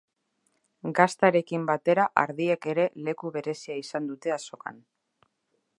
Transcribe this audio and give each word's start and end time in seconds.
Gaztarekin 0.99 1.67
batera 1.67 2.07
ardiek 2.23 2.67
ere 2.75 2.85
leku 3.09 3.33
berezia 3.37 3.79
izan 3.83 4.11
dute 4.13 4.35
azokan. 4.39 4.83